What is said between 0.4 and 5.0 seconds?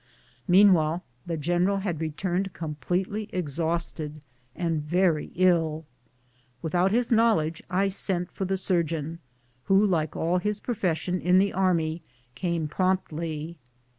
Meanwhile the general had returned completely ex hausted and